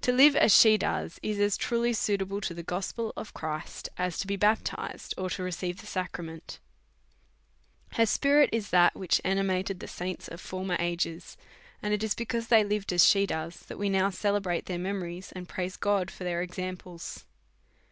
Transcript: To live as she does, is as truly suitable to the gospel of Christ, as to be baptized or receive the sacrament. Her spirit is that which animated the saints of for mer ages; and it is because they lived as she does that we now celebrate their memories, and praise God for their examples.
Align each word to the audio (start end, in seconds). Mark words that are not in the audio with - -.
To 0.00 0.10
live 0.10 0.34
as 0.34 0.52
she 0.52 0.76
does, 0.76 1.20
is 1.22 1.38
as 1.38 1.56
truly 1.56 1.92
suitable 1.92 2.40
to 2.40 2.52
the 2.52 2.64
gospel 2.64 3.12
of 3.16 3.32
Christ, 3.34 3.88
as 3.96 4.18
to 4.18 4.26
be 4.26 4.34
baptized 4.34 5.14
or 5.16 5.28
receive 5.38 5.78
the 5.78 5.86
sacrament. 5.86 6.58
Her 7.92 8.04
spirit 8.04 8.50
is 8.52 8.70
that 8.70 8.96
which 8.96 9.20
animated 9.24 9.78
the 9.78 9.86
saints 9.86 10.26
of 10.26 10.40
for 10.40 10.64
mer 10.64 10.74
ages; 10.80 11.36
and 11.80 11.94
it 11.94 12.02
is 12.02 12.16
because 12.16 12.48
they 12.48 12.64
lived 12.64 12.92
as 12.92 13.04
she 13.06 13.26
does 13.26 13.60
that 13.68 13.78
we 13.78 13.88
now 13.88 14.10
celebrate 14.10 14.66
their 14.66 14.76
memories, 14.76 15.30
and 15.36 15.48
praise 15.48 15.76
God 15.76 16.10
for 16.10 16.24
their 16.24 16.42
examples. 16.42 17.24